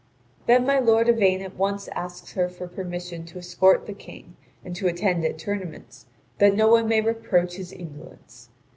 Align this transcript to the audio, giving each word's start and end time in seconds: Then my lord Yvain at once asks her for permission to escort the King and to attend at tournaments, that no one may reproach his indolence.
Then 0.47 0.65
my 0.65 0.79
lord 0.79 1.07
Yvain 1.09 1.43
at 1.43 1.55
once 1.57 1.87
asks 1.89 2.31
her 2.31 2.49
for 2.49 2.67
permission 2.67 3.23
to 3.27 3.37
escort 3.37 3.85
the 3.85 3.93
King 3.93 4.35
and 4.65 4.75
to 4.75 4.87
attend 4.87 5.23
at 5.25 5.37
tournaments, 5.37 6.07
that 6.39 6.55
no 6.55 6.67
one 6.69 6.87
may 6.87 7.01
reproach 7.01 7.57
his 7.57 7.71
indolence. 7.71 8.49